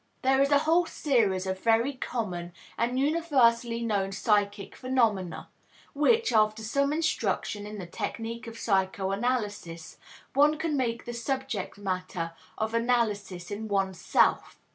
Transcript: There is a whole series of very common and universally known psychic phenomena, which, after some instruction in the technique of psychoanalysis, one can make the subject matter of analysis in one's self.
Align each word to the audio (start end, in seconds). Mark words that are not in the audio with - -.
There 0.23 0.41
is 0.41 0.49
a 0.49 0.57
whole 0.57 0.87
series 0.87 1.45
of 1.45 1.59
very 1.59 1.93
common 1.93 2.53
and 2.75 2.99
universally 2.99 3.83
known 3.83 4.11
psychic 4.11 4.75
phenomena, 4.75 5.49
which, 5.93 6.33
after 6.33 6.63
some 6.63 6.91
instruction 6.91 7.67
in 7.67 7.77
the 7.77 7.85
technique 7.85 8.47
of 8.47 8.57
psychoanalysis, 8.57 9.99
one 10.33 10.57
can 10.57 10.75
make 10.75 11.05
the 11.05 11.13
subject 11.13 11.77
matter 11.77 12.33
of 12.57 12.73
analysis 12.73 13.51
in 13.51 13.67
one's 13.67 14.01
self. 14.03 14.59